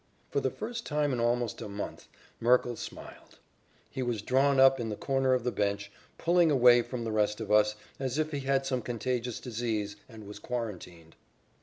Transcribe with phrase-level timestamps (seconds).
[0.31, 2.07] For the first time in almost a month,
[2.39, 3.37] Merkle smiled.
[3.87, 7.39] He was drawn up in the corner of the bench, pulling away from the rest
[7.39, 11.15] of us as if he had some contagious disease and was quarantined.